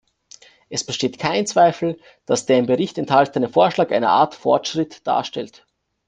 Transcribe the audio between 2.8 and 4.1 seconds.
enthaltene Vorschlag eine